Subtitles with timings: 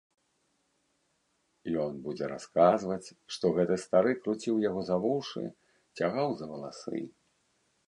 [1.83, 3.07] Ён будзе расказваць,
[3.37, 5.43] што гэты стары круціў яго за вушы,
[6.01, 6.99] цягаў за валасы.